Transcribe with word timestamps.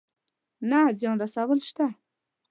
نه 0.69 0.79
زيان 0.97 1.17
رسول 1.23 1.59
شته. 1.67 1.85